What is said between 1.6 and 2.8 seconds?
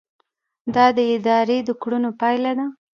د کړنو پایله ده.